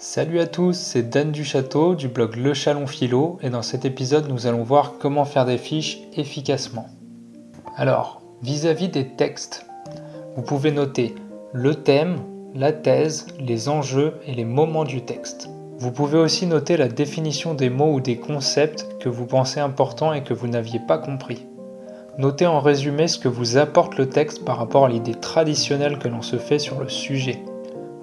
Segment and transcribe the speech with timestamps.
[0.00, 3.84] Salut à tous, c'est Dan du Château du blog Le Chalon Philo et dans cet
[3.84, 6.86] épisode nous allons voir comment faire des fiches efficacement.
[7.74, 9.66] Alors, vis-à-vis des textes,
[10.36, 11.16] vous pouvez noter
[11.52, 12.18] le thème,
[12.54, 15.48] la thèse, les enjeux et les moments du texte.
[15.78, 20.12] Vous pouvez aussi noter la définition des mots ou des concepts que vous pensez importants
[20.12, 21.44] et que vous n'aviez pas compris.
[22.18, 26.06] Notez en résumé ce que vous apporte le texte par rapport à l'idée traditionnelle que
[26.06, 27.42] l'on se fait sur le sujet.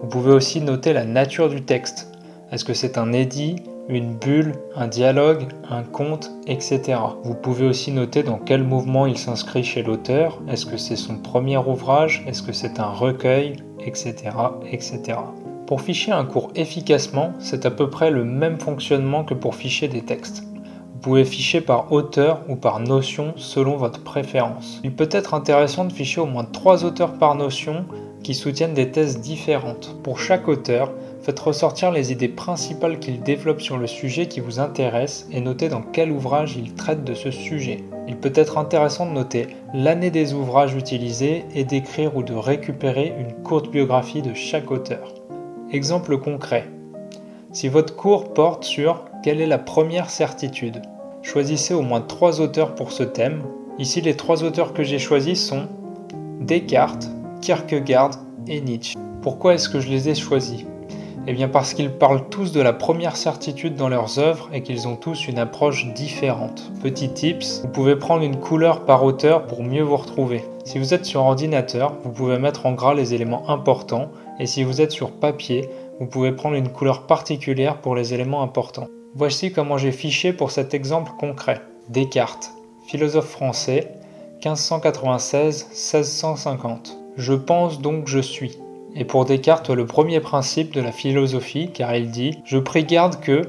[0.02, 2.12] Vous pouvez aussi noter la nature du texte.
[2.52, 3.56] Est-ce que c'est un édit,
[3.88, 7.00] une bulle, un dialogue, un conte, etc.
[7.24, 10.42] Vous pouvez aussi noter dans quel mouvement il s'inscrit chez l'auteur.
[10.50, 12.24] Est-ce que c'est son premier ouvrage?
[12.28, 13.58] Est-ce que c'est un recueil?
[13.80, 14.14] Etc.
[14.72, 15.20] etc.
[15.68, 19.88] Pour ficher un cours efficacement, c'est à peu près le même fonctionnement que pour ficher
[19.88, 20.44] des textes.
[20.94, 24.82] Vous pouvez ficher par auteur ou par notion selon votre préférence.
[24.84, 27.86] Il peut être intéressant de ficher au moins 3 auteurs par notion
[28.26, 29.98] qui soutiennent des thèses différentes.
[30.02, 34.60] Pour chaque auteur, faites ressortir les idées principales qu'il développe sur le sujet qui vous
[34.60, 37.84] intéresse et notez dans quel ouvrage il traite de ce sujet.
[38.08, 43.14] Il peut être intéressant de noter l'année des ouvrages utilisés et d'écrire ou de récupérer
[43.20, 45.14] une courte biographie de chaque auteur.
[45.72, 46.66] Exemple concret.
[47.52, 50.82] Si votre cours porte sur quelle est la première certitude,
[51.22, 53.44] choisissez au moins trois auteurs pour ce thème.
[53.78, 55.68] Ici, les trois auteurs que j'ai choisis sont
[56.42, 57.08] Descartes,
[57.46, 58.25] Kierkegaard
[59.22, 60.66] Pourquoi est-ce que je les ai choisis?
[61.28, 64.88] Eh bien parce qu'ils parlent tous de la première certitude dans leurs œuvres et qu'ils
[64.88, 66.72] ont tous une approche différente.
[66.84, 70.44] Petit tips, vous pouvez prendre une couleur par auteur pour mieux vous retrouver.
[70.64, 74.64] Si vous êtes sur ordinateur, vous pouvez mettre en gras les éléments importants et si
[74.64, 75.68] vous êtes sur papier,
[76.00, 78.86] vous pouvez prendre une couleur particulière pour les éléments importants.
[79.16, 81.62] Voici comment j'ai fiché pour cet exemple concret.
[81.90, 82.52] Descartes,
[82.86, 83.94] philosophe français,
[84.44, 87.05] 1596-1650.
[87.18, 88.58] Je pense donc je suis.
[88.94, 93.20] Et pour Descartes, le premier principe de la philosophie, car il dit Je pris garde
[93.20, 93.42] que,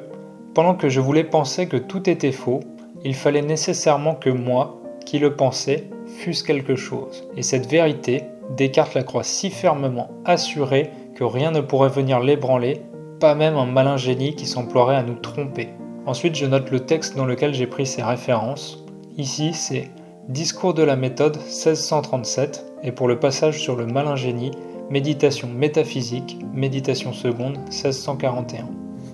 [0.54, 2.60] pendant que je voulais penser que tout était faux,
[3.04, 7.28] il fallait nécessairement que moi, qui le pensais, fusse quelque chose.
[7.36, 8.24] Et cette vérité,
[8.56, 12.82] Descartes la croit si fermement assurée que rien ne pourrait venir l'ébranler,
[13.20, 15.68] pas même un malin génie qui s'emploierait à nous tromper.
[16.06, 18.84] Ensuite, je note le texte dans lequel j'ai pris ces références.
[19.16, 19.90] Ici, c'est
[20.28, 24.50] Discours de la méthode 1637 et pour le passage sur le malin génie,
[24.90, 28.68] méditation métaphysique, méditation seconde 1641.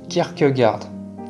[0.08, 0.80] Kierkegaard,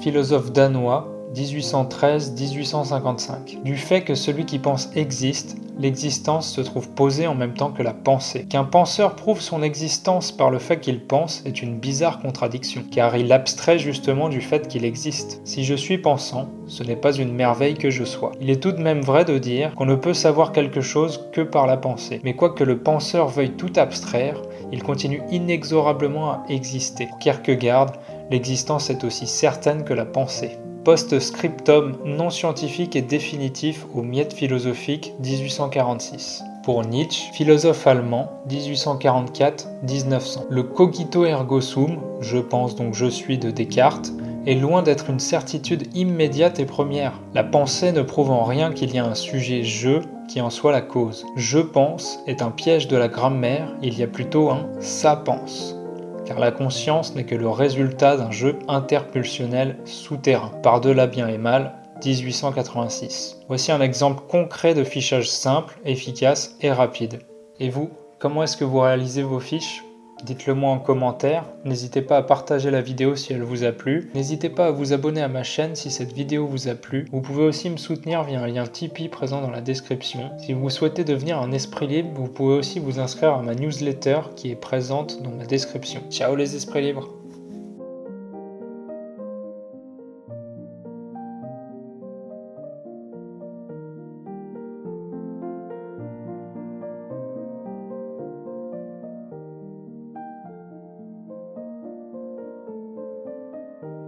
[0.00, 3.62] philosophe danois 1813-1855.
[3.62, 7.82] Du fait que celui qui pense existe, l'existence se trouve posée en même temps que
[7.82, 8.44] la pensée.
[8.44, 13.16] Qu'un penseur prouve son existence par le fait qu'il pense est une bizarre contradiction, car
[13.16, 15.40] il abstrait justement du fait qu'il existe.
[15.44, 18.32] Si je suis pensant, ce n'est pas une merveille que je sois.
[18.40, 21.40] Il est tout de même vrai de dire qu'on ne peut savoir quelque chose que
[21.40, 22.20] par la pensée.
[22.24, 24.40] Mais quoique le penseur veuille tout abstraire,
[24.72, 27.06] il continue inexorablement à exister.
[27.06, 27.92] Pour Kierkegaard,
[28.30, 30.58] l'existence est aussi certaine que la pensée.
[30.84, 36.42] Post-scriptum non scientifique et définitif aux miettes philosophiques 1846.
[36.64, 40.46] Pour Nietzsche, philosophe allemand 1844-1900.
[40.50, 44.12] Le cogito ergo sum, je pense donc je suis de Descartes,
[44.46, 47.12] est loin d'être une certitude immédiate et première.
[47.32, 50.72] La pensée ne prouve en rien qu'il y a un sujet je qui en soit
[50.72, 51.24] la cause.
[51.36, 55.76] Je pense est un piège de la grammaire, il y a plutôt un ça pense
[56.24, 61.74] car la conscience n'est que le résultat d'un jeu interpulsionnel souterrain, par-delà bien et mal,
[62.04, 63.40] 1886.
[63.48, 67.20] Voici un exemple concret de fichage simple, efficace et rapide.
[67.60, 69.84] Et vous, comment est-ce que vous réalisez vos fiches?
[70.24, 74.10] Dites-le moi en commentaire, n'hésitez pas à partager la vidéo si elle vous a plu,
[74.14, 77.20] n'hésitez pas à vous abonner à ma chaîne si cette vidéo vous a plu, vous
[77.20, 80.30] pouvez aussi me soutenir via un lien Tipeee présent dans la description.
[80.38, 84.20] Si vous souhaitez devenir un esprit libre, vous pouvez aussi vous inscrire à ma newsletter
[84.36, 86.02] qui est présente dans ma description.
[86.10, 87.21] Ciao les esprits libres